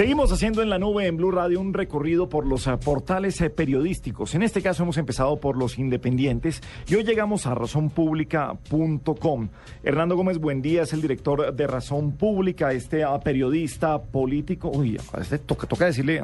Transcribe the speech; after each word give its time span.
Seguimos 0.00 0.32
haciendo 0.32 0.62
en 0.62 0.70
la 0.70 0.78
nube 0.78 1.06
en 1.06 1.18
Blue 1.18 1.30
Radio 1.30 1.60
un 1.60 1.74
recorrido 1.74 2.30
por 2.30 2.46
los 2.46 2.66
uh, 2.66 2.78
portales 2.78 3.38
uh, 3.42 3.54
periodísticos. 3.54 4.34
En 4.34 4.42
este 4.42 4.62
caso 4.62 4.82
hemos 4.82 4.96
empezado 4.96 5.38
por 5.38 5.58
los 5.58 5.78
independientes 5.78 6.62
y 6.88 6.94
hoy 6.94 7.04
llegamos 7.04 7.46
a 7.46 7.54
razonpublica.com. 7.54 9.48
Hernando 9.82 10.16
Gómez 10.16 10.38
buen 10.38 10.62
día, 10.62 10.84
es 10.84 10.94
el 10.94 11.02
director 11.02 11.54
de 11.54 11.66
Razón 11.66 12.12
Pública, 12.12 12.72
este 12.72 13.04
uh, 13.04 13.20
periodista 13.20 14.00
político. 14.00 14.70
Uy, 14.70 14.98
este 15.20 15.36
toca, 15.36 15.66
toca 15.66 15.84
decirle, 15.84 16.22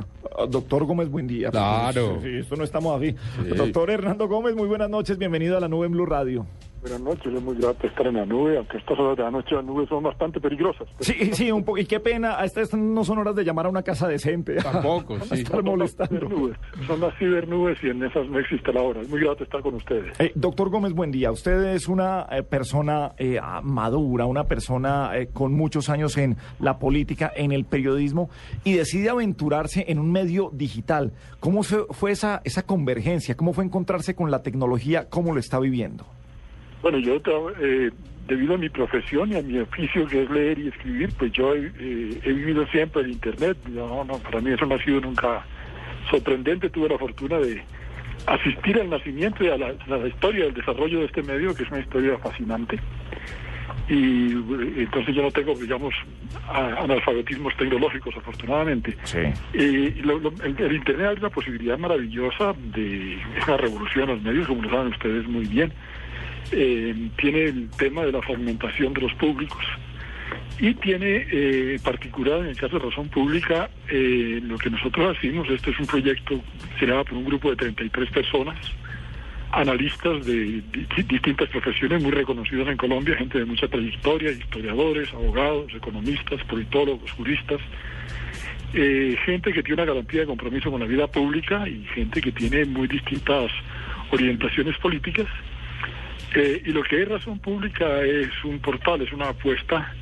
doctor 0.48 0.86
Gómez 0.86 1.10
buen 1.10 1.26
día. 1.26 1.50
Claro. 1.50 2.18
Sí, 2.22 2.30
esto 2.30 2.56
no 2.56 2.64
estamos 2.64 2.98
aquí. 2.98 3.14
Doctor 3.54 3.90
Hernando 3.90 4.26
Gómez, 4.26 4.56
muy 4.56 4.68
buenas 4.68 4.88
noches, 4.88 5.18
bienvenido 5.18 5.54
a 5.54 5.60
la 5.60 5.68
nube 5.68 5.84
en 5.84 5.92
Blue 5.92 6.06
Radio. 6.06 6.46
Buenas 6.86 7.02
noches, 7.02 7.34
es 7.34 7.42
muy 7.42 7.56
grato 7.56 7.84
estar 7.84 8.06
en 8.06 8.14
la 8.14 8.24
nube, 8.24 8.58
aunque 8.58 8.76
estas 8.76 8.96
horas 8.96 9.16
de 9.16 9.24
la 9.24 9.30
noche 9.32 9.56
las 9.56 9.64
nubes 9.64 9.88
son 9.88 10.04
bastante 10.04 10.40
peligrosas. 10.40 10.86
Sí, 11.00 11.32
sí, 11.32 11.50
un 11.50 11.64
poco. 11.64 11.78
Y 11.78 11.84
qué 11.84 11.98
pena, 11.98 12.36
estas 12.44 12.72
no 12.74 13.02
son 13.02 13.18
horas 13.18 13.34
de 13.34 13.42
llamar 13.42 13.66
a 13.66 13.70
una 13.70 13.82
casa 13.82 14.06
decente. 14.06 14.54
Tampoco, 14.54 15.18
sí. 15.24 15.40
Estar 15.40 15.64
molestando. 15.64 16.28
Son 16.28 16.50
las, 16.50 16.86
son 16.86 17.00
las 17.00 17.18
cibernubes 17.18 17.82
y 17.82 17.88
en 17.88 18.04
esas 18.04 18.28
no 18.28 18.38
existe 18.38 18.72
la 18.72 18.82
hora. 18.82 19.00
Es 19.00 19.08
muy 19.08 19.18
grato 19.18 19.42
estar 19.42 19.62
con 19.62 19.74
ustedes. 19.74 20.14
Eh, 20.20 20.30
doctor 20.36 20.70
Gómez, 20.70 20.92
buen 20.92 21.10
día. 21.10 21.32
Usted 21.32 21.74
es 21.74 21.88
una 21.88 22.28
eh, 22.30 22.44
persona 22.44 23.14
eh, 23.18 23.40
madura, 23.64 24.26
una 24.26 24.44
persona 24.44 25.10
eh, 25.18 25.26
con 25.32 25.54
muchos 25.54 25.90
años 25.90 26.16
en 26.16 26.36
la 26.60 26.78
política, 26.78 27.32
en 27.34 27.50
el 27.50 27.64
periodismo, 27.64 28.30
y 28.62 28.74
decide 28.74 29.10
aventurarse 29.10 29.86
en 29.88 29.98
un 29.98 30.12
medio 30.12 30.50
digital. 30.52 31.12
¿Cómo 31.40 31.64
fue, 31.64 31.84
fue 31.90 32.12
esa, 32.12 32.42
esa 32.44 32.62
convergencia? 32.62 33.36
¿Cómo 33.36 33.52
fue 33.54 33.64
encontrarse 33.64 34.14
con 34.14 34.30
la 34.30 34.44
tecnología? 34.44 35.08
¿Cómo 35.08 35.34
lo 35.34 35.40
está 35.40 35.58
viviendo? 35.58 36.06
Bueno, 36.82 36.98
yo, 36.98 37.20
eh, 37.60 37.90
debido 38.28 38.54
a 38.54 38.58
mi 38.58 38.68
profesión 38.68 39.32
y 39.32 39.36
a 39.36 39.42
mi 39.42 39.58
oficio 39.58 40.06
que 40.06 40.22
es 40.22 40.30
leer 40.30 40.58
y 40.58 40.68
escribir, 40.68 41.10
pues 41.18 41.32
yo 41.32 41.54
eh, 41.54 41.70
he 42.22 42.32
vivido 42.32 42.66
siempre 42.68 43.02
el 43.02 43.10
Internet. 43.12 43.56
No, 43.68 44.04
no, 44.04 44.18
para 44.18 44.40
mí 44.40 44.50
eso 44.52 44.66
no 44.66 44.74
ha 44.76 44.82
sido 44.84 45.00
nunca 45.00 45.44
sorprendente. 46.10 46.70
Tuve 46.70 46.88
la 46.88 46.98
fortuna 46.98 47.38
de 47.38 47.62
asistir 48.26 48.80
al 48.80 48.90
nacimiento 48.90 49.44
y 49.44 49.48
a 49.48 49.56
la, 49.56 49.68
a 49.88 49.96
la 49.96 50.08
historia 50.08 50.44
del 50.44 50.54
desarrollo 50.54 51.00
de 51.00 51.06
este 51.06 51.22
medio, 51.22 51.54
que 51.54 51.62
es 51.64 51.70
una 51.70 51.80
historia 51.80 52.18
fascinante. 52.18 52.78
Y 53.88 54.32
eh, 54.32 54.72
entonces 54.78 55.14
yo 55.14 55.22
no 55.22 55.30
tengo, 55.30 55.54
digamos, 55.54 55.94
analfabetismos 56.48 57.56
tecnológicos, 57.56 58.16
afortunadamente. 58.16 58.96
Sí. 59.04 59.18
Eh, 59.54 59.94
lo- 60.04 60.18
lo- 60.18 60.32
el, 60.42 60.56
el 60.60 60.76
Internet 60.76 61.12
es 61.14 61.18
una 61.20 61.30
posibilidad 61.30 61.78
maravillosa 61.78 62.52
de 62.74 63.18
una 63.46 63.56
revolución 63.56 64.08
en 64.10 64.16
los 64.16 64.24
medios, 64.24 64.46
como 64.48 64.62
lo 64.62 64.70
saben 64.70 64.88
ustedes 64.92 65.26
muy 65.28 65.46
bien. 65.46 65.72
Eh, 66.52 66.94
tiene 67.16 67.42
el 67.44 67.68
tema 67.70 68.04
de 68.04 68.12
la 68.12 68.22
fragmentación 68.22 68.92
de 68.94 69.00
los 69.00 69.12
públicos 69.14 69.64
y 70.60 70.72
tiene 70.74 71.26
eh, 71.30 71.78
particular 71.82 72.40
en 72.40 72.46
el 72.46 72.56
caso 72.56 72.78
de 72.78 72.84
Razón 72.88 73.08
Pública 73.08 73.68
eh, 73.90 74.40
lo 74.42 74.56
que 74.56 74.70
nosotros 74.70 75.16
hacemos, 75.16 75.48
este 75.50 75.70
es 75.72 75.78
un 75.80 75.86
proyecto 75.86 76.40
creado 76.78 77.04
por 77.04 77.14
un 77.18 77.24
grupo 77.24 77.50
de 77.50 77.56
33 77.56 78.10
personas, 78.10 78.56
analistas 79.52 80.24
de, 80.24 80.62
di- 80.72 81.02
distintas 81.08 81.48
profesiones 81.48 82.00
muy 82.02 82.12
reconocidas 82.12 82.68
en 82.68 82.76
Colombia, 82.76 83.16
gente 83.16 83.38
de 83.38 83.44
mucha 83.44 83.68
trayectoria, 83.68 84.30
historiadores, 84.30 85.12
abogados, 85.12 85.72
economistas, 85.74 86.42
politólogos, 86.44 87.10
juristas, 87.12 87.60
eh, 88.74 89.16
gente 89.24 89.52
que 89.52 89.62
tiene 89.62 89.82
una 89.82 89.92
garantía 89.92 90.20
de 90.20 90.26
compromiso 90.26 90.70
con 90.70 90.80
la 90.80 90.86
vida 90.86 91.06
pública 91.06 91.68
y 91.68 91.84
gente 91.94 92.20
que 92.20 92.32
tiene 92.32 92.64
muy 92.64 92.86
distintas 92.88 93.50
orientaciones 94.10 94.76
políticas. 94.78 95.26
Eh, 96.34 96.62
y 96.64 96.70
lo 96.72 96.82
que 96.82 97.02
es 97.02 97.08
Razón 97.08 97.38
Pública 97.38 98.02
es 98.02 98.30
un 98.44 98.58
portal, 98.58 99.02
es 99.02 99.12
una 99.12 99.28
apuesta 99.28 99.94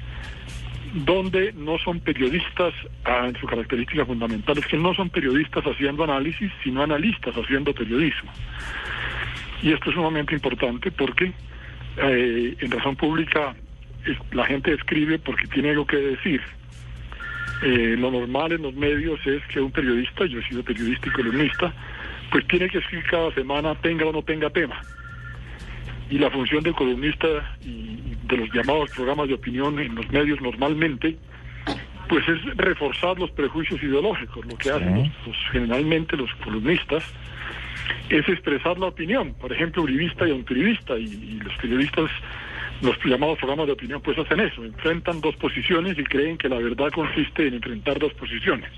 donde 0.95 1.53
no 1.55 1.77
son 1.79 2.01
periodistas 2.01 2.73
ah, 3.05 3.27
en 3.27 3.37
su 3.39 3.47
característica 3.47 4.07
fundamental, 4.07 4.57
es 4.59 4.67
que 4.67 4.77
no 4.77 4.95
son 4.95 5.11
periodistas 5.11 5.65
haciendo 5.65 6.05
análisis, 6.05 6.53
sino 6.63 6.83
analistas 6.83 7.35
haciendo 7.35 7.75
periodismo. 7.75 8.31
Y 9.63 9.73
esto 9.73 9.91
es 9.91 9.97
sumamente 9.97 10.35
importante 10.35 10.93
porque 10.93 11.33
eh, 11.97 12.57
en 12.59 12.71
Razón 12.71 12.97
Pública 12.97 13.55
la 14.33 14.45
gente 14.47 14.73
escribe 14.73 15.19
porque 15.19 15.47
tiene 15.49 15.71
algo 15.71 15.87
que 15.87 15.97
decir. 15.97 16.41
Eh, 17.63 17.97
lo 17.99 18.11
normal 18.11 18.53
en 18.53 18.63
los 18.63 18.75
medios 18.75 19.19
es 19.27 19.43
que 19.47 19.61
un 19.61 19.71
periodista, 19.71 20.27
yo 20.27 20.39
he 20.39 20.49
sido 20.49 20.63
periodista 20.63 21.09
y 21.09 21.13
columnista, 21.13 21.73
pues 22.31 22.47
tiene 22.47 22.69
que 22.69 22.79
escribir 22.79 23.07
cada 23.07 23.33
semana, 23.33 23.75
tenga 23.77 24.07
o 24.07 24.13
no 24.13 24.23
tenga 24.23 24.51
tema. 24.51 24.81
Y 26.11 26.19
la 26.19 26.31
función 26.31 26.63
del 26.63 26.75
columnista 26.75 27.27
y 27.63 27.99
de 28.27 28.37
los 28.37 28.53
llamados 28.53 28.91
programas 28.91 29.29
de 29.29 29.35
opinión 29.35 29.79
en 29.79 29.95
los 29.95 30.09
medios 30.11 30.41
normalmente, 30.41 31.17
pues 32.09 32.29
es 32.29 32.45
reforzar 32.57 33.19
los 33.19 33.31
prejuicios 33.31 33.83
ideológicos. 33.83 34.45
Lo 34.47 34.57
que 34.57 34.71
hacen 34.71 34.95
los- 34.97 35.27
los- 35.27 35.51
generalmente 35.51 36.17
los 36.17 36.33
columnistas 36.37 37.03
es 38.11 38.29
expresar 38.29 38.79
la 38.79 38.87
opinión, 38.87 39.35
por 39.35 39.53
ejemplo, 39.53 39.83
uribista 39.83 40.29
y 40.29 40.33
antiuribista, 40.33 40.99
y, 40.99 41.05
y 41.05 41.41
los 41.43 41.55
periodistas, 41.57 42.11
los 42.83 42.97
llamados 43.05 43.39
programas 43.39 43.67
de 43.67 43.73
opinión, 43.73 44.01
pues 44.03 44.19
hacen 44.19 44.41
eso, 44.41 44.65
enfrentan 44.65 45.21
dos 45.21 45.35
posiciones 45.37 45.99
y 45.99 46.05
creen 46.05 46.37
que 46.37 46.49
la 46.49 46.57
verdad 46.59 46.91
consiste 46.91 47.47
en 47.47 47.55
enfrentar 47.55 47.99
dos 47.99 48.13
posiciones. 48.15 48.71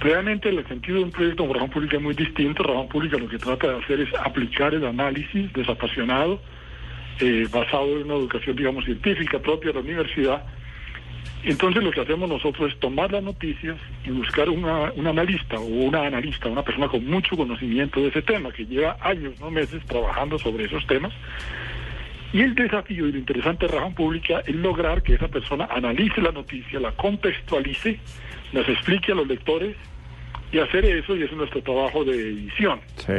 Realmente 0.00 0.48
el 0.48 0.66
sentido 0.66 0.96
de 0.98 1.04
un 1.04 1.10
proyecto 1.10 1.42
como 1.42 1.52
Razón 1.52 1.70
Pública 1.70 1.96
es 1.98 2.02
muy 2.02 2.14
distinto. 2.14 2.62
Razón 2.62 2.88
Pública 2.88 3.18
lo 3.18 3.28
que 3.28 3.36
trata 3.36 3.68
de 3.68 3.78
hacer 3.84 4.00
es 4.00 4.08
aplicar 4.14 4.72
el 4.72 4.86
análisis 4.86 5.52
desapasionado, 5.52 6.40
eh, 7.20 7.46
basado 7.52 7.98
en 7.98 8.04
una 8.04 8.14
educación, 8.14 8.56
digamos, 8.56 8.86
científica 8.86 9.38
propia 9.38 9.72
de 9.72 9.74
la 9.74 9.80
universidad. 9.80 10.42
Entonces 11.44 11.82
lo 11.82 11.90
que 11.90 12.00
hacemos 12.00 12.30
nosotros 12.30 12.72
es 12.72 12.80
tomar 12.80 13.12
las 13.12 13.22
noticias 13.22 13.76
y 14.06 14.10
buscar 14.10 14.48
una, 14.48 14.90
un 14.92 15.06
analista 15.06 15.58
o 15.58 15.64
una 15.64 16.06
analista, 16.06 16.48
una 16.48 16.62
persona 16.62 16.88
con 16.88 17.06
mucho 17.06 17.36
conocimiento 17.36 18.00
de 18.00 18.08
ese 18.08 18.22
tema, 18.22 18.50
que 18.52 18.64
lleva 18.64 18.96
años, 19.02 19.38
no 19.38 19.50
meses, 19.50 19.84
trabajando 19.84 20.38
sobre 20.38 20.64
esos 20.64 20.86
temas. 20.86 21.12
Y 22.32 22.40
el 22.40 22.54
desafío 22.54 23.06
y 23.06 23.12
lo 23.12 23.18
interesante 23.18 23.66
de 23.66 23.72
Razón 23.72 23.94
Pública 23.94 24.42
es 24.46 24.54
lograr 24.54 25.02
que 25.02 25.14
esa 25.14 25.28
persona 25.28 25.68
analice 25.70 26.22
la 26.22 26.32
noticia, 26.32 26.80
la 26.80 26.92
contextualice, 26.92 27.98
las 28.52 28.68
explique 28.68 29.12
a 29.12 29.14
los 29.14 29.26
lectores 29.26 29.76
y 30.52 30.58
hacer 30.58 30.84
eso, 30.84 31.14
y 31.14 31.22
ese 31.22 31.30
es 31.32 31.36
nuestro 31.38 31.62
trabajo 31.62 32.04
de 32.04 32.12
edición. 32.12 32.80
Sí. 32.96 33.12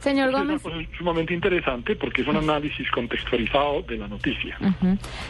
Señor 0.00 0.30
Es 0.30 0.34
una 0.34 0.44
Gómez. 0.44 0.62
cosa 0.62 0.76
sumamente 0.98 1.32
interesante 1.32 1.94
porque 1.94 2.22
es 2.22 2.28
un 2.28 2.36
análisis 2.36 2.90
contextualizado 2.90 3.82
de 3.82 3.96
la 3.96 4.08
noticia. 4.08 4.58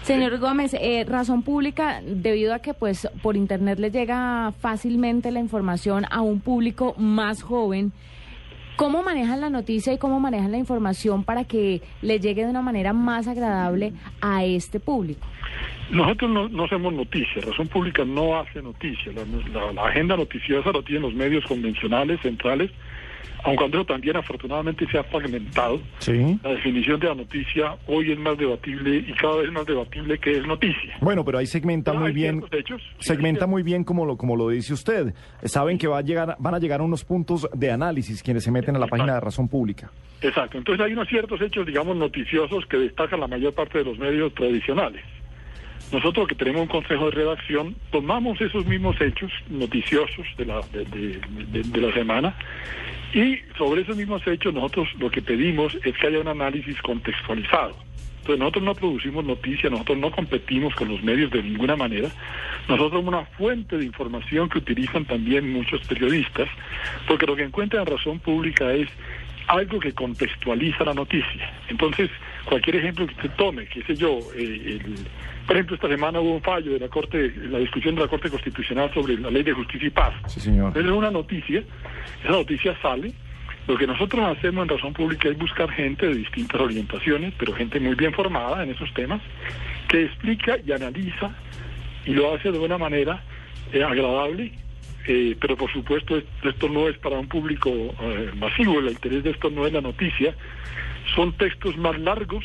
Señor 0.03 0.39
Gómez, 0.39 0.75
eh, 0.81 1.05
razón 1.07 1.43
pública, 1.43 2.01
debido 2.03 2.55
a 2.55 2.61
que 2.61 2.73
pues 2.73 3.07
por 3.23 3.37
internet 3.37 3.79
le 3.79 3.91
llega 3.91 4.53
fácilmente 4.59 5.31
la 5.33 5.41
información 5.41 6.07
a 6.11 6.23
un 6.23 6.41
público 6.41 6.95
más 6.97 7.43
joven, 7.43 7.93
¿cómo 8.77 9.03
manejan 9.03 9.43
la 9.43 9.51
noticia 9.51 9.93
y 9.93 9.99
cómo 9.99 10.21
manejan 10.21 10.51
la 10.51 10.59
información 10.59 11.25
para 11.25 11.45
que 11.45 11.83
le 12.01 12.21
llegue 12.21 12.45
de 12.45 12.51
una 12.51 12.63
manera 12.63 12.95
más 12.95 13.29
agradable 13.29 13.93
a 14.23 14.45
este 14.45 14.81
público? 14.81 15.27
Nosotros 15.91 16.31
no, 16.31 16.49
no 16.49 16.65
hacemos 16.65 16.93
noticias, 16.93 17.45
Razón 17.45 17.69
Pública 17.69 18.05
no 18.05 18.39
hace 18.39 18.63
noticias. 18.63 19.15
La, 19.15 19.61
la- 19.61 19.73
la 19.73 19.83
agenda 19.87 20.17
noticiosa 20.17 20.73
la 20.73 20.83
tienen 20.83 21.03
los 21.03 21.15
medios 21.15 21.45
convencionales, 21.45 22.21
centrales, 22.21 22.71
aunque 23.45 23.67
eso 23.67 23.85
también 23.85 24.17
afortunadamente 24.17 24.87
se 24.91 24.97
ha 24.99 25.05
fragmentado. 25.05 25.79
Sí. 25.99 26.39
La 26.43 26.51
definición 26.53 26.99
de 26.99 27.09
la 27.09 27.15
noticia 27.15 27.77
hoy 27.87 28.13
es 28.13 28.19
más 28.19 28.39
debatible 28.39 28.97
y 29.07 29.13
cada 29.13 29.37
vez 29.37 29.53
más 29.53 29.67
debatible 29.67 30.17
que 30.19 30.39
es 30.39 30.47
noticia. 30.47 30.97
Bueno, 31.03 31.25
pero 31.27 31.37
ahí 31.39 31.47
segmenta 31.47 31.93
muy 31.93 32.13
bien. 32.13 32.43
hechos, 32.53 32.81
Segmenta 32.99 33.47
muy 33.47 33.63
bien 33.63 33.85
como 33.85 34.07
lo, 34.07 34.17
como 34.17 34.35
lo 34.37 34.49
dice 34.49 34.73
usted. 34.73 35.13
Saben 35.43 35.77
que 35.77 35.87
va 35.87 35.99
a 35.99 36.03
llegar, 36.03 36.37
van 36.39 36.55
a 36.55 36.59
llegar 36.59 36.81
a 36.81 36.85
unos 36.85 37.05
puntos 37.05 37.47
de 37.53 37.71
análisis 37.71 38.23
quienes 38.23 38.45
se 38.45 38.51
meten 38.51 38.77
a 38.77 38.79
la 38.79 38.87
página 38.87 39.15
de 39.15 39.21
Razón 39.21 39.49
Pública. 39.49 39.91
Exacto. 40.23 40.57
Entonces 40.57 40.83
hay 40.87 40.95
unos 40.95 41.07
ciertos 41.09 41.39
hechos, 41.43 41.67
digamos, 41.67 41.95
noticiosos 41.97 42.65
que 42.65 42.79
destacan 42.79 43.21
la 43.21 43.27
mayor 43.29 43.53
parte 43.53 43.77
de 43.79 43.85
los 43.85 43.99
medios 43.99 44.33
tradicionales. 44.35 45.03
Nosotros 45.95 46.27
que 46.27 46.35
tenemos 46.35 46.63
un 46.63 46.67
consejo 46.67 47.05
de 47.05 47.13
redacción, 47.13 47.77
tomamos 47.93 48.41
esos 48.41 48.67
mismos 48.67 49.01
hechos 49.01 49.31
noticiosos 49.49 50.27
de 50.37 50.45
la, 50.45 50.61
de, 50.73 51.81
la 51.81 51.95
semana 51.95 52.35
y 53.13 53.39
sobre 53.57 53.83
esos 53.83 53.97
mismos 53.97 54.27
hechos 54.27 54.53
nosotros 54.53 54.89
lo 54.99 55.09
que 55.09 55.23
pedimos 55.23 55.79
es 55.85 55.97
que 55.97 56.09
haya 56.09 56.19
un 56.19 56.27
análisis 56.27 56.83
contextualizado. 56.83 57.77
Entonces 58.19 58.41
nosotros 58.41 58.65
no 58.65 58.75
producimos 58.75 59.25
noticias, 59.25 59.71
nosotros 59.71 59.99
no 59.99 60.11
competimos 60.11 60.75
con 60.75 60.89
los 60.89 61.01
medios 61.05 61.31
de 61.31 61.45
ninguna 61.45 61.77
manera. 61.77 62.09
Nosotros 62.69 62.91
somos 62.91 63.15
una 63.15 63.27
fuente 63.27 63.79
de 63.79 63.85
información 63.85 64.49
que 64.49 64.59
utilizan 64.59 65.05
también 65.05 65.53
muchos 65.53 65.81
periodistas, 65.87 66.49
porque 67.07 67.25
lo 67.25 67.37
que 67.37 67.45
encuentran 67.45 67.83
en 67.87 67.97
razón 67.97 68.19
pública 68.19 68.73
es 68.73 68.89
algo 69.47 69.79
que 69.79 69.93
contextualiza 69.93 70.83
la 70.83 70.95
noticia. 70.95 71.53
Entonces, 71.69 72.11
cualquier 72.47 72.77
ejemplo 72.77 73.07
que 73.07 73.15
usted 73.15 73.31
tome, 73.37 73.67
qué 73.67 73.81
sé 73.85 73.95
yo, 73.95 74.19
eh, 74.37 74.81
el- 74.85 75.07
por 75.47 75.57
ejemplo, 75.57 75.75
esta 75.77 75.89
semana 75.89 76.21
hubo 76.21 76.35
un 76.35 76.43
fallo 76.43 76.73
de 76.73 76.81
la 76.81 76.89
Corte, 76.89 77.33
la 77.51 77.59
discusión 77.59 77.95
de 77.95 78.03
la 78.03 78.09
Corte 78.09 78.31
Constitucional 78.31 78.93
sobre 78.95 79.19
la 79.19 79.31
Ley 79.31 79.43
de 79.43 79.53
Justicia 79.53 79.87
y 79.87 79.91
Paz. 79.91 80.15
Sí, 80.27 80.41
señor. 80.41 80.69
Entonces, 80.69 80.91
es 80.91 80.97
una 80.97 81.11
noticia, 81.11 81.63
esa 82.23 82.33
noticia 82.33 82.77
sale. 82.81 83.13
Lo 83.67 83.77
que 83.79 83.87
nosotros 83.87 84.37
hacemos 84.37 84.63
en 84.63 84.69
Razón 84.69 84.93
Pública 84.93 85.29
es 85.29 85.39
buscar 85.39 85.71
gente 85.71 86.07
de 86.07 86.15
distintas 86.15 86.61
orientaciones, 86.61 87.33
pero 87.39 87.55
gente 87.55 87.81
muy 87.81 87.95
bien 87.95 88.13
formada 88.13 88.63
en 88.63 88.71
esos 88.71 88.93
temas, 88.93 89.23
que 89.89 90.05
explica 90.05 90.59
y 90.65 90.73
analiza 90.73 91.31
y 92.05 92.13
lo 92.13 92.35
hace 92.35 92.53
de 92.53 92.59
una 92.59 92.77
manera 92.77 93.23
eh, 93.73 93.83
agradable 93.83 94.53
eh, 95.07 95.37
pero 95.39 95.57
por 95.57 95.71
supuesto 95.71 96.17
esto 96.17 96.69
no 96.69 96.89
es 96.89 96.97
para 96.99 97.19
un 97.19 97.29
público 97.29 97.71
eh, 97.71 98.31
masivo, 98.37 98.79
el 98.79 98.89
interés 98.89 99.23
de 99.23 99.31
esto 99.31 99.51
no 99.51 99.67
es 99.67 99.73
la 99.73 99.83
noticia, 99.83 100.35
son 101.15 101.33
textos 101.35 101.77
más 101.77 101.99
largos 101.99 102.45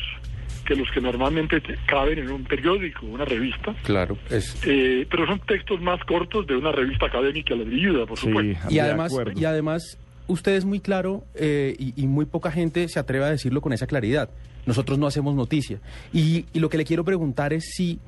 que 0.70 0.76
los 0.76 0.88
que 0.92 1.00
normalmente 1.00 1.60
caben 1.86 2.20
en 2.20 2.30
un 2.30 2.44
periódico, 2.44 3.06
una 3.06 3.24
revista. 3.24 3.74
Claro, 3.82 4.16
es... 4.30 4.56
Eh, 4.64 5.04
pero 5.10 5.26
son 5.26 5.40
textos 5.40 5.80
más 5.80 5.98
cortos 6.04 6.46
de 6.46 6.54
una 6.54 6.70
revista 6.70 7.06
académica 7.06 7.56
la 7.56 7.64
ayuda, 7.64 8.06
por 8.06 8.16
supuesto. 8.16 8.68
Y 8.70 8.78
además, 8.78 9.12
y 9.34 9.44
además, 9.44 9.98
usted 10.28 10.52
es 10.52 10.64
muy 10.64 10.78
claro 10.78 11.24
y, 11.36 11.92
y, 12.00 12.06
muy 12.06 12.24
poca 12.24 12.52
gente 12.52 12.88
se 12.88 13.00
atreve 13.00 13.24
a 13.24 13.30
decirlo 13.30 13.60
con 13.60 13.72
esa 13.72 13.88
claridad. 13.88 14.30
Nosotros 14.64 14.98
no 14.98 15.08
hacemos 15.08 15.34
noticia. 15.34 15.80
Y, 16.12 16.46
y 16.52 16.60
lo 16.60 16.68
que 16.68 16.78
le 16.78 16.84
quiero 16.84 17.04
preguntar 17.04 17.52
es 17.52 17.64
si 17.74 17.98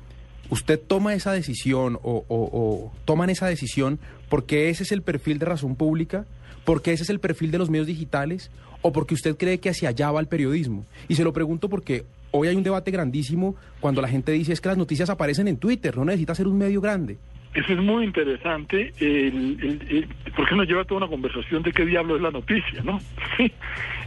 usted 0.49 0.79
toma 0.79 1.13
esa 1.13 1.31
decisión 1.31 1.99
o, 2.03 2.91
toman 3.05 3.29
esa 3.29 3.47
decisión 3.47 3.99
porque 4.29 4.69
ese 4.69 4.83
es 4.83 4.91
el 4.91 5.01
perfil 5.01 5.39
de 5.39 5.45
razón 5.45 5.75
pública, 5.75 6.25
porque 6.63 6.93
ese 6.93 7.03
es 7.03 7.09
el 7.09 7.19
perfil 7.19 7.51
de 7.51 7.57
los 7.57 7.69
medios 7.69 7.87
digitales 7.87 8.51
o 8.81 8.91
porque 8.91 9.13
usted 9.13 9.37
cree 9.37 9.59
que 9.59 9.69
hacia 9.69 9.89
allá 9.89 10.11
va 10.11 10.19
el 10.19 10.27
periodismo. 10.27 10.85
Y 11.07 11.15
se 11.15 11.23
lo 11.23 11.33
pregunto 11.33 11.69
porque 11.69 12.05
hoy 12.33 12.47
hay 12.47 12.55
un 12.55 12.63
debate 12.63 12.91
grandísimo 12.91 13.55
cuando 13.79 14.01
la 14.01 14.07
gente 14.07 14.31
dice 14.31 14.53
es 14.53 14.61
que 14.61 14.69
las 14.69 14.77
noticias 14.77 15.09
aparecen 15.09 15.47
en 15.47 15.57
Twitter, 15.57 15.95
no 15.95 16.03
necesita 16.03 16.35
ser 16.35 16.47
un 16.47 16.57
medio 16.57 16.81
grande. 16.81 17.17
Eso 17.53 17.73
es 17.73 17.79
muy 17.79 18.03
interesante, 18.03 18.91
el, 18.99 20.07
porque 20.35 20.55
nos 20.55 20.67
lleva 20.67 20.83
toda 20.85 21.01
una 21.01 21.07
conversación 21.07 21.61
de 21.61 21.71
qué 21.71 21.85
diablo 21.85 22.15
es 22.15 22.21
la 22.21 22.31
noticia, 22.31 22.81
¿no? 22.83 22.99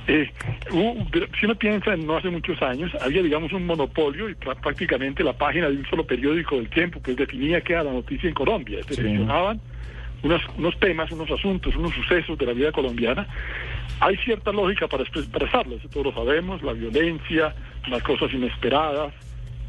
Eh, 0.08 0.30
si 0.70 1.46
uno 1.46 1.56
piensa 1.56 1.92
en 1.92 2.06
no 2.06 2.16
hace 2.16 2.30
muchos 2.30 2.62
años, 2.62 2.92
había, 3.00 3.24
digamos, 3.24 3.52
un 3.52 3.66
monopolio 3.66 4.30
y 4.30 4.36
prácticamente 4.36 5.24
la 5.24 5.32
página 5.32 5.68
de 5.68 5.78
un 5.78 5.86
solo 5.86 6.06
periódico 6.06 6.54
del 6.54 6.68
tiempo 6.68 7.00
pues 7.02 7.16
definía 7.16 7.60
qué 7.60 7.72
era 7.72 7.82
la 7.82 7.92
noticia 7.92 8.28
en 8.28 8.34
Colombia. 8.36 8.78
Seleccionaban 8.88 9.60
unos, 10.22 10.42
unos 10.56 10.78
temas, 10.78 11.10
unos 11.10 11.28
asuntos, 11.28 11.74
unos 11.74 11.92
sucesos 11.92 12.38
de 12.38 12.46
la 12.46 12.52
vida 12.52 12.70
colombiana. 12.70 13.26
Hay 14.00 14.16
cierta 14.18 14.52
lógica 14.52 14.88
para 14.88 15.02
expresarlos, 15.02 15.80
todos 15.90 16.06
lo 16.06 16.12
sabemos, 16.12 16.62
la 16.62 16.72
violencia, 16.72 17.54
las 17.88 18.02
cosas 18.02 18.32
inesperadas, 18.32 19.12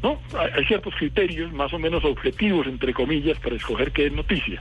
¿no? 0.02 0.20
Hay, 0.38 0.64
ciertos 0.66 0.94
criterios 0.96 1.52
más 1.52 1.72
o 1.72 1.78
menos 1.78 2.04
objetivos, 2.04 2.66
entre 2.66 2.92
comillas, 2.92 3.38
para 3.38 3.56
escoger 3.56 3.90
qué 3.92 4.06
es 4.06 4.12
noticia. 4.12 4.60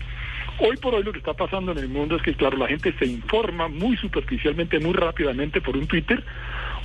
Hoy 0.59 0.75
por 0.77 0.95
hoy 0.95 1.04
lo 1.04 1.12
que 1.12 1.19
está 1.19 1.33
pasando 1.33 1.71
en 1.71 1.77
el 1.77 1.89
mundo 1.89 2.15
es 2.15 2.24
que, 2.24 2.33
claro, 2.33 2.57
la 2.57 2.68
gente 2.68 2.94
se 2.98 3.06
informa 3.06 3.68
muy 3.68 3.95
superficialmente, 3.98 4.80
muy 4.80 4.94
rápidamente 4.94 5.62
por 5.62 5.77
un 5.77 5.86
Twitter, 5.86 6.24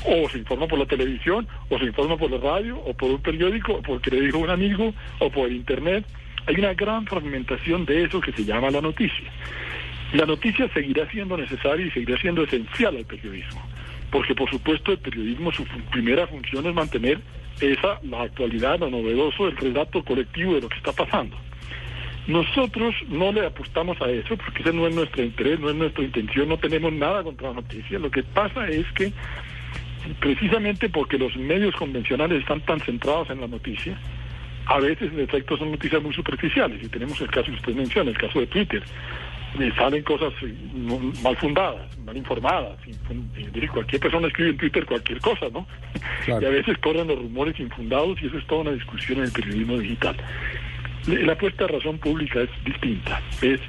o 0.05 0.29
se 0.29 0.39
informa 0.39 0.67
por 0.67 0.79
la 0.79 0.87
televisión, 0.87 1.47
o 1.71 1.79
se 1.79 1.87
informa 1.87 2.17
por 2.17 2.31
la 2.31 2.39
radio, 2.39 2.79
o 2.79 2.93
por 2.93 3.11
un 3.11 3.23
periódico, 3.23 3.75
o 3.75 3.83
porque 3.83 4.11
le 4.11 4.21
dijo 4.23 4.39
un 4.39 4.51
amigo, 4.51 4.93
o 5.21 5.31
por 5.31 5.51
Internet. 5.51 6.05
Hay 6.47 6.57
una 6.57 6.75
gran 6.75 7.07
fragmentación 7.07 7.87
de 7.87 8.05
eso 8.05 8.21
que 8.21 8.33
se 8.33 8.45
llama 8.45 8.71
la 8.71 8.81
noticia. 8.81 9.31
La 10.13 10.27
noticia 10.27 10.69
seguirá 10.75 11.09
siendo 11.11 11.37
necesaria 11.37 11.87
y 11.87 11.91
seguirá 11.91 12.19
siendo 12.21 12.45
esencial 12.45 12.97
al 12.97 13.05
periodismo, 13.07 13.63
porque 14.11 14.35
por 14.35 14.51
supuesto 14.51 14.93
el 14.93 14.99
periodismo, 14.99 15.51
su 15.53 15.65
primera 15.91 16.27
función 16.27 16.67
es 16.67 16.75
mantener 16.75 17.19
esa, 17.61 17.99
la 18.03 18.23
actualidad, 18.23 18.79
lo 18.79 18.91
novedoso, 18.91 19.49
el 19.49 19.57
relato 19.57 20.05
colectivo 20.05 20.55
de 20.55 20.63
lo 20.63 20.69
que 20.69 20.77
está 20.77 20.93
pasando. 20.93 21.37
Nosotros 22.27 22.95
no 23.09 23.33
le 23.33 23.47
apostamos 23.47 24.01
a 24.01 24.11
eso 24.11 24.37
porque 24.37 24.63
ese 24.63 24.73
no 24.73 24.87
es 24.87 24.95
nuestro 24.95 25.23
interés, 25.23 25.59
no 25.59 25.71
es 25.71 25.77
nuestra 25.77 26.05
intención, 26.05 26.49
no 26.49 26.57
tenemos 26.57 26.93
nada 26.93 27.23
contra 27.23 27.49
la 27.49 27.55
noticia. 27.55 27.99
Lo 27.99 28.11
que 28.11 28.23
pasa 28.23 28.69
es 28.69 28.87
que 28.93 29.13
precisamente 30.21 30.89
porque 30.89 31.19
los 31.19 31.37
medios 31.37 31.75
convencionales 31.75 32.41
están 32.41 32.61
tan 32.61 32.81
centrados 32.81 33.31
en 33.31 33.41
la 33.41 33.49
noticia, 33.49 33.99
a 34.67 34.79
veces 34.79 35.13
en 35.13 35.21
efecto 35.21 35.57
son 35.57 35.73
noticias 35.73 36.03
muy 36.03 36.15
superficiales 36.15 36.83
y 36.83 36.89
tenemos 36.89 37.21
el 37.21 37.29
caso 37.29 37.47
que 37.47 37.57
usted 37.57 37.75
menciona, 37.75 38.11
el 38.11 38.19
caso 38.19 38.41
de 38.41 38.47
Twitter. 38.47 38.83
Salen 39.77 40.03
cosas 40.03 40.33
eh, 40.43 40.55
mal 41.23 41.37
fundadas, 41.37 41.99
mal 41.99 42.17
informadas. 42.17 42.79
Cualquier 43.73 44.01
persona 44.01 44.29
escribe 44.29 44.51
en 44.51 44.57
Twitter 44.57 44.87
cualquier 44.87 45.21
cosa, 45.21 45.47
¿no? 45.53 45.67
Y 46.27 46.45
a 46.45 46.51
veces 46.51 46.79
corren 46.79 47.09
los 47.09 47.19
rumores 47.19 47.59
infundados 47.59 48.21
y 48.23 48.27
eso 48.27 48.39
es 48.39 48.47
toda 48.47 48.63
una 48.63 48.73
discusión 48.73 49.19
en 49.19 49.25
el 49.25 49.33
periodismo 49.33 49.79
digital. 49.79 50.17
La 51.07 51.33
apuesta 51.33 51.67
de 51.67 51.73
razón 51.73 51.99
pública 51.99 52.43
es 52.43 52.51
distinta. 52.65 53.21
Es 53.41 53.61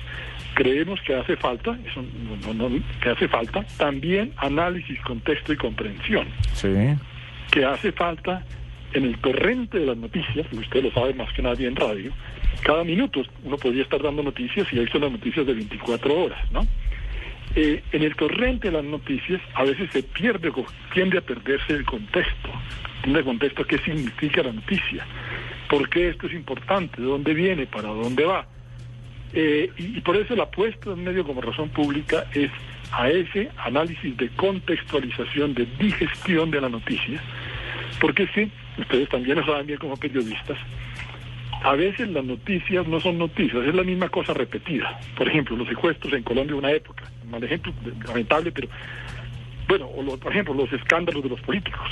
creemos 0.53 1.01
que 1.01 1.15
hace 1.15 1.35
falta, 1.35 1.77
eso 1.85 2.03
que 3.01 3.09
hace 3.09 3.27
falta 3.27 3.65
también 3.77 4.33
análisis, 4.37 4.99
contexto 5.01 5.53
y 5.53 5.57
comprensión. 5.57 6.27
Sí. 6.53 6.69
Que 7.51 7.65
hace 7.65 7.91
falta 7.91 8.45
en 8.93 9.05
el 9.05 9.17
torrente 9.19 9.79
de 9.79 9.87
las 9.87 9.97
noticias, 9.97 10.47
y 10.51 10.57
usted 10.57 10.83
lo 10.83 10.91
sabe 10.91 11.13
más 11.13 11.31
que 11.33 11.41
nadie 11.41 11.67
en 11.67 11.75
radio, 11.75 12.11
cada 12.63 12.83
minuto 12.83 13.21
uno 13.43 13.57
podría 13.57 13.83
estar 13.83 14.01
dando 14.01 14.23
noticias 14.23 14.67
y 14.71 14.79
ahí 14.79 14.87
son 14.87 15.01
las 15.01 15.11
noticias 15.11 15.45
de 15.45 15.53
24 15.53 16.23
horas, 16.23 16.51
¿no? 16.51 16.65
Eh, 17.55 17.83
en 17.91 18.01
el 18.01 18.15
torrente 18.15 18.69
de 18.69 18.77
las 18.77 18.83
noticias 18.83 19.39
a 19.53 19.63
veces 19.63 19.91
se 19.91 20.01
pierde 20.01 20.49
o 20.49 20.65
tiende 20.93 21.19
a 21.19 21.21
perderse 21.21 21.73
el 21.73 21.85
contexto, 21.85 22.49
el 23.03 23.23
contexto 23.23 23.63
qué 23.65 23.77
significa 23.79 24.41
la 24.41 24.53
noticia 24.53 25.05
por 25.73 25.89
qué 25.89 26.09
esto 26.09 26.27
es 26.27 26.33
importante, 26.33 27.01
de 27.01 27.07
dónde 27.07 27.33
viene, 27.33 27.65
para 27.65 27.89
dónde 27.89 28.25
va. 28.25 28.45
Eh, 29.33 29.71
y, 29.75 29.99
por 30.01 30.15
eso 30.15 30.35
la 30.35 30.43
apuesta 30.43 30.91
en 30.91 31.03
medio 31.03 31.23
como 31.25 31.41
razón 31.41 31.69
pública 31.69 32.25
es 32.33 32.51
a 32.91 33.09
ese 33.09 33.49
análisis 33.57 34.15
de 34.15 34.29
contextualización, 34.35 35.55
de 35.55 35.65
digestión 35.79 36.51
de 36.51 36.61
la 36.61 36.69
noticia, 36.69 37.19
porque 37.99 38.27
sí, 38.35 38.51
ustedes 38.77 39.09
también 39.09 39.37
lo 39.37 39.45
saben 39.45 39.67
bien 39.67 39.79
como 39.79 39.95
periodistas, 39.97 40.57
a 41.63 41.73
veces 41.73 42.09
las 42.09 42.25
noticias 42.25 42.87
no 42.87 42.99
son 42.99 43.17
noticias, 43.17 43.65
es 43.65 43.73
la 43.73 43.83
misma 43.83 44.09
cosa 44.09 44.33
repetida. 44.33 44.99
Por 45.17 45.27
ejemplo, 45.27 45.55
los 45.55 45.67
secuestros 45.67 46.13
en 46.13 46.23
Colombia 46.23 46.55
una 46.55 46.71
época, 46.71 47.05
mal 47.29 47.43
ejemplo 47.43 47.73
lamentable, 48.05 48.51
pero 48.51 48.67
bueno, 49.67 49.87
o 49.87 50.17
por 50.17 50.31
ejemplo, 50.31 50.53
los 50.53 50.71
escándalos 50.73 51.23
de 51.23 51.29
los 51.29 51.41
políticos 51.41 51.89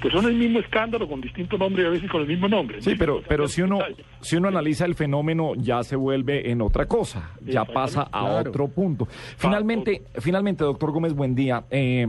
pues 0.00 0.14
son 0.14 0.24
el 0.26 0.34
mismo 0.34 0.60
escándalo 0.60 1.06
con 1.06 1.20
distinto 1.20 1.58
nombre 1.58 1.82
y 1.82 1.86
a 1.86 1.90
veces 1.90 2.10
con 2.10 2.22
el 2.22 2.26
mismo 2.26 2.48
nombre. 2.48 2.80
Sí, 2.80 2.94
pero, 2.98 3.22
pero 3.26 3.46
si 3.46 3.60
uno, 3.62 3.80
si 4.20 4.36
uno 4.36 4.48
analiza 4.48 4.86
el 4.86 4.94
fenómeno 4.94 5.52
ya 5.56 5.82
se 5.82 5.94
vuelve 5.94 6.50
en 6.50 6.62
otra 6.62 6.86
cosa, 6.86 7.32
ya 7.44 7.64
pasa 7.64 8.08
a 8.10 8.24
otro 8.24 8.68
punto. 8.68 9.06
Finalmente, 9.36 10.02
finalmente, 10.18 10.64
doctor 10.64 10.90
Gómez, 10.90 11.12
buen 11.12 11.34
día. 11.34 11.64
Eh, 11.70 12.06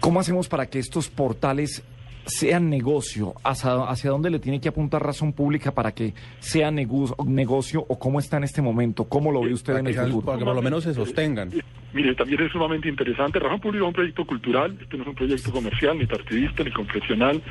¿Cómo 0.00 0.20
hacemos 0.20 0.48
para 0.48 0.66
que 0.66 0.78
estos 0.80 1.08
portales 1.08 1.84
sean 2.28 2.70
negocio? 2.70 3.34
¿Hacia, 3.44 3.74
¿Hacia 3.84 4.10
dónde 4.10 4.30
le 4.30 4.38
tiene 4.38 4.60
que 4.60 4.68
apuntar 4.68 5.02
razón 5.02 5.32
pública 5.32 5.72
para 5.72 5.92
que 5.92 6.14
sea 6.38 6.70
negocio 6.70 7.84
o 7.88 7.98
cómo 7.98 8.18
está 8.18 8.36
en 8.36 8.44
este 8.44 8.62
momento? 8.62 9.08
¿Cómo 9.08 9.32
lo 9.32 9.40
ve 9.40 9.52
usted 9.52 9.76
en 9.78 9.88
el 9.88 9.94
futuro? 9.94 10.20
Para 10.22 10.38
que 10.38 10.44
por 10.44 10.54
lo 10.54 10.62
menos 10.62 10.84
se 10.84 10.94
sostengan. 10.94 11.50
Mire, 11.92 12.14
también 12.14 12.42
es 12.42 12.52
sumamente 12.52 12.88
interesante. 12.88 13.38
Razón 13.38 13.60
Pública 13.60 13.84
es 13.84 13.88
un 13.88 13.94
proyecto 13.94 14.26
cultural, 14.26 14.76
este 14.80 14.96
no 14.96 15.04
es 15.04 15.08
un 15.08 15.14
proyecto 15.14 15.50
comercial, 15.50 15.98
ni 15.98 16.06
partidista, 16.06 16.62
ni 16.62 16.70
confesional, 16.70 17.42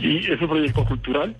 y 0.00 0.18
es 0.18 0.40
un 0.40 0.48
proyecto 0.48 0.84
cultural 0.84 1.36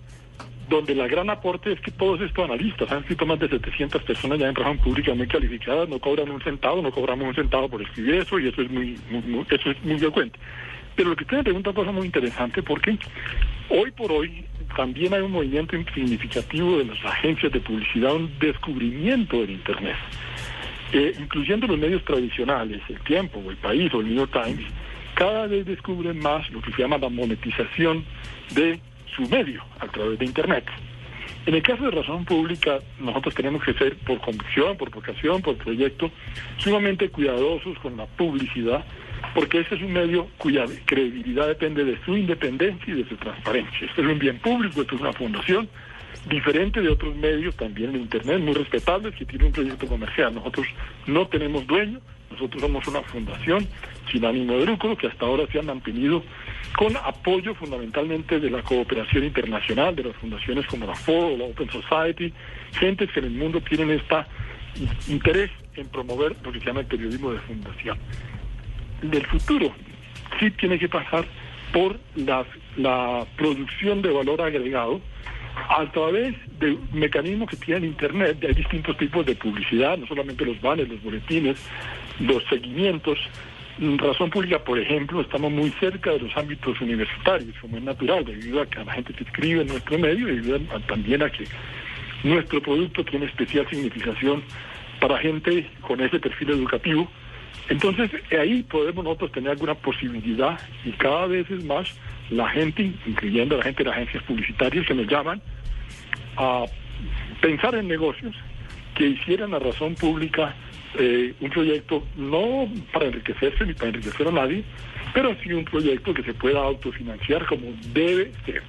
donde 0.68 0.94
la 0.94 1.06
gran 1.06 1.30
aporte 1.30 1.72
es 1.72 1.80
que 1.80 1.92
todos 1.92 2.20
estos 2.20 2.44
analistas, 2.44 2.90
han 2.90 2.98
escrito 2.98 3.24
más 3.24 3.38
de 3.38 3.48
700 3.48 4.02
personas 4.02 4.38
ya 4.38 4.48
en 4.48 4.54
razón 4.54 4.78
pública 4.78 5.14
muy 5.14 5.28
calificadas, 5.28 5.88
no 5.88 5.98
cobran 6.00 6.30
un 6.30 6.42
centavo, 6.42 6.82
no 6.82 6.90
cobramos 6.90 7.28
un 7.28 7.34
centavo 7.34 7.68
por 7.68 7.82
escribir 7.82 8.16
eso, 8.16 8.38
y 8.38 8.48
eso 8.48 8.62
es 8.62 8.70
muy, 8.70 8.98
eso 9.48 9.70
es 9.70 9.84
muy 9.84 9.94
elocuente. 9.94 10.38
Pero 10.96 11.10
lo 11.10 11.16
que 11.16 11.24
usted 11.24 11.36
me 11.36 11.44
pregunta 11.44 11.70
es 11.70 11.92
muy 11.92 12.06
interesante 12.06 12.62
porque 12.62 12.98
hoy 13.68 13.90
por 13.92 14.10
hoy 14.10 14.44
también 14.76 15.14
hay 15.14 15.20
un 15.20 15.32
movimiento 15.32 15.76
significativo 15.94 16.78
de 16.78 16.86
las 16.86 17.04
agencias 17.04 17.52
de 17.52 17.60
publicidad, 17.60 18.14
un 18.14 18.30
descubrimiento 18.38 19.40
del 19.40 19.50
Internet 19.50 19.96
eh, 20.92 21.14
incluyendo 21.18 21.66
los 21.66 21.78
medios 21.78 22.04
tradicionales, 22.04 22.80
el 22.88 23.00
Tiempo 23.00 23.40
o 23.44 23.50
el 23.50 23.56
País 23.56 23.92
o 23.92 24.00
el 24.00 24.06
New 24.06 24.16
York 24.16 24.32
Times, 24.32 24.64
cada 25.14 25.46
vez 25.46 25.66
descubren 25.66 26.18
más 26.18 26.48
lo 26.50 26.60
que 26.60 26.72
se 26.72 26.82
llama 26.82 26.98
la 26.98 27.08
monetización 27.08 28.04
de 28.54 28.78
su 29.14 29.22
medio 29.22 29.64
a 29.80 29.86
través 29.88 30.18
de 30.18 30.24
Internet. 30.26 30.64
En 31.46 31.54
el 31.54 31.62
caso 31.62 31.84
de 31.84 31.90
razón 31.90 32.24
pública, 32.24 32.78
nosotros 32.98 33.34
tenemos 33.34 33.62
que 33.62 33.72
ser, 33.74 33.96
por 33.98 34.20
convicción, 34.20 34.76
por 34.76 34.90
vocación, 34.90 35.42
por 35.42 35.56
proyecto, 35.56 36.10
sumamente 36.58 37.08
cuidadosos 37.08 37.78
con 37.78 37.96
la 37.96 38.06
publicidad, 38.06 38.84
porque 39.34 39.60
ese 39.60 39.74
es 39.74 39.82
un 39.82 39.92
medio 39.92 40.28
cuya 40.38 40.64
credibilidad 40.84 41.48
depende 41.48 41.84
de 41.84 41.98
su 42.04 42.16
independencia 42.16 42.94
y 42.94 43.02
de 43.02 43.08
su 43.08 43.16
transparencia. 43.16 43.86
Esto 43.86 44.02
es 44.02 44.08
un 44.08 44.18
bien 44.18 44.38
público, 44.38 44.82
esto 44.82 44.94
es 44.94 45.00
una 45.00 45.12
fundación, 45.12 45.68
diferente 46.28 46.80
de 46.80 46.88
otros 46.88 47.14
medios 47.16 47.54
también 47.56 47.90
en 47.90 48.02
Internet, 48.02 48.40
muy 48.40 48.54
respetables, 48.54 49.14
que 49.14 49.24
tienen 49.24 49.48
un 49.48 49.52
proyecto 49.52 49.86
comercial. 49.86 50.34
Nosotros 50.34 50.66
no 51.06 51.26
tenemos 51.28 51.66
dueño, 51.66 52.00
nosotros 52.30 52.60
somos 52.60 52.86
una 52.88 53.02
fundación 53.02 53.66
sin 54.10 54.24
ánimo 54.24 54.54
de 54.54 54.66
lucro 54.66 54.96
que 54.96 55.06
hasta 55.06 55.24
ahora 55.24 55.46
se 55.50 55.58
ha 55.58 55.62
mantenido 55.62 56.22
con 56.76 56.96
apoyo 56.96 57.54
fundamentalmente 57.54 58.40
de 58.40 58.50
la 58.50 58.62
cooperación 58.62 59.24
internacional, 59.24 59.94
de 59.94 60.04
las 60.04 60.16
fundaciones 60.16 60.66
como 60.66 60.86
la 60.86 60.94
FOR 60.94 61.38
la 61.38 61.44
Open 61.44 61.70
Society, 61.70 62.32
gentes 62.72 63.10
que 63.12 63.20
en 63.20 63.26
el 63.26 63.32
mundo 63.32 63.60
tienen 63.60 63.90
este 63.90 64.16
interés 65.08 65.50
en 65.74 65.88
promover 65.88 66.36
lo 66.42 66.52
que 66.52 66.58
se 66.60 66.66
llama 66.66 66.80
el 66.80 66.86
periodismo 66.86 67.32
de 67.32 67.38
fundación. 67.40 67.98
Del 69.02 69.26
futuro 69.26 69.74
sí 70.38 70.50
tiene 70.52 70.78
que 70.78 70.88
pasar 70.88 71.24
por 71.72 71.98
la 72.16 73.26
producción 73.36 74.02
de 74.02 74.10
valor 74.10 74.40
agregado, 74.40 75.00
a 75.68 75.90
través 75.90 76.34
de 76.58 76.78
mecanismos 76.92 77.48
que 77.50 77.56
tiene 77.56 77.86
Internet, 77.86 78.44
hay 78.46 78.54
distintos 78.54 78.96
tipos 78.98 79.24
de 79.24 79.34
publicidad, 79.34 79.96
no 79.96 80.06
solamente 80.06 80.44
los 80.44 80.60
banners, 80.60 80.88
los 80.88 81.02
boletines, 81.02 81.56
los 82.20 82.44
seguimientos. 82.44 83.18
Razón 83.78 84.30
pública, 84.30 84.58
por 84.58 84.78
ejemplo, 84.78 85.20
estamos 85.20 85.52
muy 85.52 85.70
cerca 85.80 86.12
de 86.12 86.20
los 86.20 86.36
ámbitos 86.36 86.80
universitarios, 86.80 87.54
como 87.60 87.76
es 87.76 87.82
natural, 87.82 88.24
debido 88.24 88.62
a 88.62 88.66
que 88.66 88.84
la 88.84 88.92
gente 88.92 89.12
que 89.12 89.24
escribe 89.24 89.62
en 89.62 89.68
nuestro 89.68 89.98
medio, 89.98 90.26
debido 90.26 90.58
también 90.86 91.22
a 91.22 91.30
que 91.30 91.44
nuestro 92.22 92.60
producto 92.62 93.04
tiene 93.04 93.26
especial 93.26 93.68
significación 93.68 94.42
para 95.00 95.18
gente 95.18 95.66
con 95.82 96.00
ese 96.00 96.18
perfil 96.18 96.50
educativo. 96.50 97.10
Entonces, 97.68 98.10
ahí 98.38 98.62
podemos 98.62 99.04
nosotros 99.04 99.32
tener 99.32 99.50
alguna 99.50 99.74
posibilidad 99.74 100.58
y 100.84 100.92
cada 100.92 101.26
vez 101.26 101.50
es 101.50 101.64
más 101.64 101.88
la 102.30 102.48
gente, 102.50 102.92
incluyendo 103.06 103.56
la 103.56 103.64
gente 103.64 103.82
de 103.82 103.90
las 103.90 103.98
agencias 103.98 104.22
publicitarias 104.24 104.86
que 104.86 104.94
nos 104.94 105.06
llaman, 105.06 105.42
a 106.36 106.64
pensar 107.40 107.74
en 107.74 107.88
negocios 107.88 108.34
que 108.94 109.08
hicieran 109.08 109.54
a 109.54 109.58
razón 109.58 109.94
pública 109.94 110.54
eh, 110.98 111.34
un 111.40 111.50
proyecto 111.50 112.06
no 112.16 112.68
para 112.92 113.06
enriquecerse 113.06 113.66
ni 113.66 113.74
para 113.74 113.88
enriquecer 113.88 114.28
a 114.28 114.30
nadie, 114.30 114.64
pero 115.12 115.36
sí 115.42 115.52
un 115.52 115.64
proyecto 115.64 116.14
que 116.14 116.22
se 116.22 116.32
pueda 116.34 116.60
autofinanciar 116.60 117.44
como 117.46 117.66
debe 117.92 118.32
ser. 118.44 118.62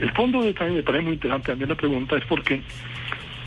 El 0.00 0.10
fondo 0.12 0.42
de 0.42 0.54
también 0.54 0.78
me 0.78 0.82
parece 0.82 1.04
muy 1.04 1.14
interesante 1.14 1.48
también 1.48 1.68
la 1.68 1.76
pregunta 1.76 2.16
es 2.16 2.24
porque 2.24 2.62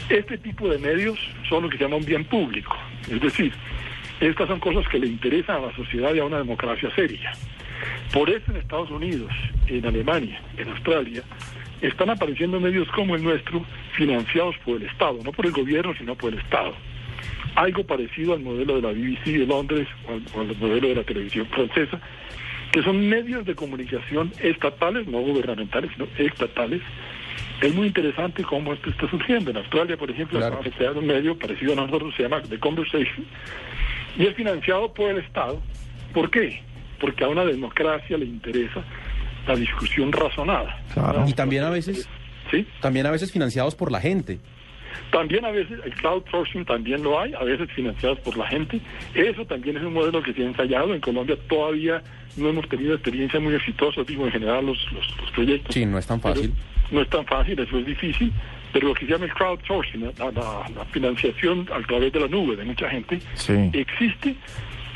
este 0.09 0.37
tipo 0.37 0.69
de 0.69 0.77
medios 0.77 1.17
son 1.49 1.63
lo 1.63 1.69
que 1.69 1.77
se 1.77 1.83
llama 1.83 1.95
un 1.95 2.05
bien 2.05 2.23
público, 2.25 2.77
es 3.09 3.19
decir, 3.19 3.51
estas 4.19 4.47
son 4.47 4.59
cosas 4.59 4.87
que 4.89 4.99
le 4.99 5.07
interesan 5.07 5.57
a 5.57 5.67
la 5.67 5.75
sociedad 5.75 6.13
y 6.13 6.19
a 6.19 6.25
una 6.25 6.37
democracia 6.37 6.89
seria. 6.95 7.33
Por 8.13 8.29
eso 8.29 8.51
en 8.51 8.57
Estados 8.57 8.89
Unidos, 8.89 9.31
en 9.67 9.85
Alemania, 9.85 10.41
en 10.57 10.69
Australia, 10.69 11.23
están 11.81 12.09
apareciendo 12.09 12.59
medios 12.59 12.87
como 12.89 13.15
el 13.15 13.23
nuestro 13.23 13.65
financiados 13.93 14.55
por 14.63 14.77
el 14.77 14.87
Estado, 14.87 15.19
no 15.23 15.31
por 15.31 15.45
el 15.45 15.51
gobierno, 15.51 15.93
sino 15.97 16.15
por 16.15 16.33
el 16.33 16.39
Estado. 16.39 16.73
Algo 17.55 17.83
parecido 17.85 18.33
al 18.33 18.41
modelo 18.41 18.75
de 18.75 18.81
la 18.81 18.91
BBC 18.91 19.39
de 19.39 19.47
Londres 19.47 19.87
o 20.07 20.39
al, 20.39 20.55
modelo 20.57 20.89
de 20.89 20.95
la 20.95 21.03
televisión 21.03 21.45
francesa, 21.47 21.99
que 22.71 22.83
son 22.83 23.07
medios 23.07 23.45
de 23.45 23.55
comunicación 23.55 24.31
estatales, 24.41 25.07
no 25.07 25.19
gubernamentales, 25.19 25.91
sino 25.93 26.07
estatales. 26.17 26.81
Es 27.61 27.73
muy 27.73 27.87
interesante 27.87 28.43
cómo 28.43 28.73
esto 28.73 28.89
está 28.89 29.09
surgiendo. 29.09 29.51
En 29.51 29.57
Australia, 29.57 29.95
por 29.95 30.11
ejemplo, 30.11 30.39
claro. 30.39 30.59
crear 30.59 30.97
un 30.97 31.07
medio 31.07 31.37
parecido 31.37 31.73
a 31.73 31.75
nosotros, 31.77 32.13
se 32.15 32.23
llama 32.23 32.41
The 32.41 32.59
Conversation, 32.59 33.25
y 34.17 34.25
es 34.25 34.35
financiado 34.35 34.93
por 34.93 35.09
el 35.11 35.17
Estado. 35.17 35.61
¿Por 36.13 36.29
qué? 36.31 36.61
Porque 36.99 37.23
a 37.23 37.27
una 37.27 37.43
democracia 37.43 38.17
le 38.17 38.25
interesa 38.25 38.83
la 39.47 39.55
discusión 39.55 40.11
razonada. 40.11 40.79
Y 41.27 41.33
también 41.33 41.63
a 41.63 41.69
veces, 41.69 42.07
¿sí? 42.49 42.65
También 42.81 43.05
a 43.05 43.11
veces 43.11 43.31
financiados 43.31 43.75
por 43.75 43.91
la 43.91 43.99
gente. 43.99 44.39
También 45.11 45.45
a 45.45 45.51
veces 45.51 45.79
el 45.83 45.93
crowdsourcing 45.95 46.65
también 46.65 47.03
lo 47.03 47.19
hay, 47.19 47.33
a 47.33 47.43
veces 47.43 47.69
financiados 47.71 48.19
por 48.19 48.37
la 48.37 48.47
gente. 48.47 48.79
Eso 49.13 49.45
también 49.45 49.77
es 49.77 49.83
un 49.83 49.93
modelo 49.93 50.23
que 50.23 50.33
se 50.33 50.41
ha 50.41 50.45
ensayado. 50.45 50.93
En 50.93 51.01
Colombia 51.01 51.37
todavía 51.47 52.01
no 52.37 52.49
hemos 52.49 52.67
tenido 52.69 52.93
experiencia 52.93 53.39
muy 53.39 53.53
exitosa, 53.53 54.03
digo, 54.03 54.25
en 54.25 54.31
general 54.31 54.65
los, 54.65 54.91
los, 54.91 55.31
proyectos. 55.31 55.73
Sí, 55.73 55.85
no 55.85 55.97
es 55.97 56.07
tan 56.07 56.19
fácil. 56.21 56.53
no 56.91 57.01
es 57.01 57.09
tan 57.09 57.25
fácil, 57.25 57.59
eso 57.59 57.77
es 57.77 57.85
difícil. 57.85 58.31
Pero 58.75 58.89
lo 58.89 58.93
que 58.93 59.05
se 59.05 59.13
llama 59.13 59.23
el 59.23 59.33
crowdsourcing, 59.33 60.11
la, 60.19 60.31
la, 60.31 60.69
la 60.75 60.85
financiación 60.91 61.65
a 61.73 61.79
través 61.87 62.11
de 62.11 62.19
la 62.19 62.27
nube 62.27 62.57
de 62.57 62.65
mucha 62.65 62.89
gente, 62.89 63.21
sí. 63.35 63.69
existe 63.71 64.35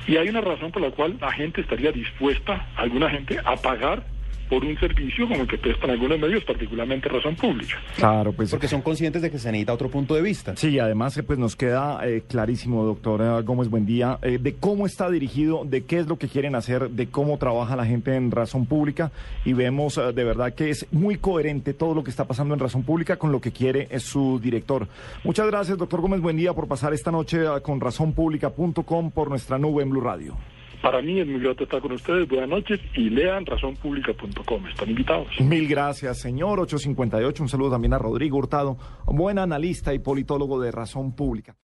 y 0.05 0.17
hay 0.17 0.27
una 0.27 0.41
razón 0.41 0.69
por 0.69 0.81
la 0.81 0.91
cual 0.91 1.15
la 1.21 1.31
gente 1.31 1.61
estaría 1.61 1.93
dispuesta, 1.93 2.67
alguna 2.75 3.09
gente, 3.09 3.37
a 3.45 3.55
pagar 3.55 4.03
por 4.49 4.65
un 4.65 4.77
servicio 4.79 5.27
como 5.27 5.41
el 5.41 5.47
que 5.47 5.57
prestan 5.57 5.91
algunos 5.91 6.19
medios, 6.19 6.43
particularmente 6.43 7.07
razón 7.07 7.35
pública. 7.35 7.75
Claro, 7.95 8.33
pues. 8.33 8.49
Porque 8.49 8.67
son 8.67 8.81
conscientes 8.81 9.21
de 9.21 9.29
que 9.29 9.37
se 9.37 9.51
necesita 9.51 9.73
otro 9.73 9.89
punto 9.89 10.15
de 10.15 10.21
vista. 10.21 10.55
Sí, 10.55 10.79
además, 10.79 11.21
pues 11.25 11.37
nos 11.37 11.55
queda 11.55 11.99
eh, 12.07 12.23
clarísimo, 12.27 12.83
doctora 12.83 13.39
Gómez, 13.41 13.69
buen 13.69 13.85
día, 13.85 14.17
eh, 14.21 14.39
de 14.41 14.55
cómo 14.55 14.85
está 14.85 15.09
dirigido, 15.09 15.63
de 15.65 15.85
qué 15.85 15.99
es 15.99 16.07
lo 16.07 16.17
que 16.17 16.27
quieren 16.27 16.55
hacer, 16.55 16.89
de 16.89 17.07
cómo 17.07 17.37
trabaja 17.37 17.75
la 17.75 17.85
gente 17.85 18.15
en 18.15 18.31
razón 18.31 18.65
pública 18.65 19.11
y 19.45 19.53
vemos 19.53 19.97
eh, 19.97 20.13
de 20.13 20.23
verdad 20.23 20.53
que 20.53 20.69
es 20.69 20.87
muy 20.91 21.17
coherente 21.17 21.73
todo 21.73 21.93
lo 21.93 22.03
que 22.03 22.09
está 22.09 22.25
pasando 22.25 22.53
en 22.53 22.59
razón 22.59 22.83
pública 22.83 23.17
con 23.17 23.31
lo 23.31 23.39
que 23.39 23.51
quiere 23.51 23.87
es 23.91 24.03
su 24.03 24.39
director. 24.39 24.87
Muchas 25.23 25.47
gracias, 25.47 25.77
doctor 25.77 26.01
Gómez, 26.01 26.21
buen 26.21 26.37
día 26.37 26.53
por 26.53 26.67
pasar 26.67 26.93
esta 26.93 27.11
noche 27.11 27.39
con 27.61 27.79
razonpublica.com 27.79 29.11
por 29.11 29.29
nuestra 29.29 29.57
nube 29.57 29.83
en 29.83 29.89
Blue 29.89 30.01
Radio. 30.01 30.35
Para 30.81 31.01
mí 31.01 31.19
es 31.19 31.27
muy 31.27 31.41
grato 31.41 31.63
estar 31.63 31.81
con 31.81 31.91
ustedes. 31.91 32.27
Buenas 32.27 32.49
noches 32.49 32.79
y 32.95 33.09
lean 33.09 33.45
razonpublica.com. 33.45 34.67
Están 34.67 34.89
invitados. 34.89 35.27
Mil 35.41 35.67
gracias, 35.67 36.19
señor. 36.19 36.59
858. 36.59 37.43
Un 37.43 37.49
saludo 37.49 37.71
también 37.71 37.93
a 37.93 37.97
Rodrigo 37.97 38.37
Hurtado, 38.37 38.77
buen 39.05 39.39
analista 39.39 39.93
y 39.93 39.99
politólogo 39.99 40.59
de 40.61 40.71
Razón 40.71 41.15
Pública. 41.15 41.55